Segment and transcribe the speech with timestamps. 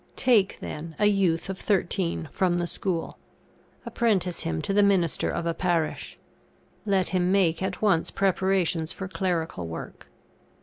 [0.15, 3.19] Take, then, a youth of thirteen from the school.
[3.85, 6.17] Apprentice him to the minister of a parish.
[6.87, 10.07] Let him make at once preparations for clerical work.